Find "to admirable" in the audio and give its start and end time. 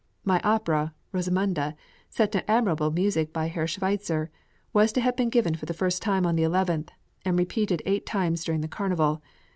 2.31-2.89